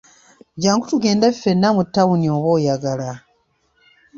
[0.57, 3.11] Jjangu tugende fenna mu ttawuni oba oyagala.